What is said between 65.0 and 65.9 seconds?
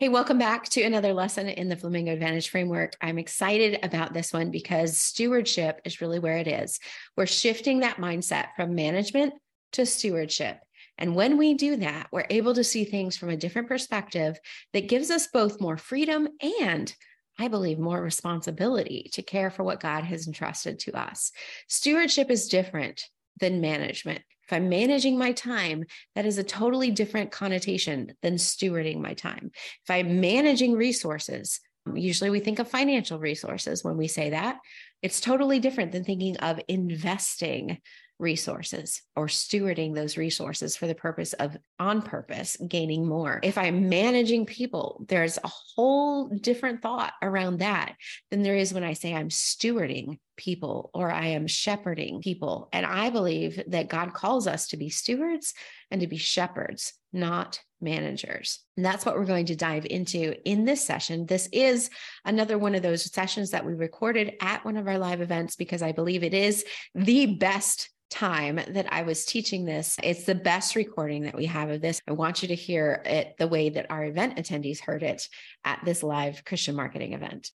events because